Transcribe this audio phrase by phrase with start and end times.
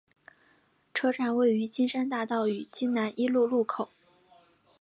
[0.95, 3.89] 车站位于金山大道与金南一路路口。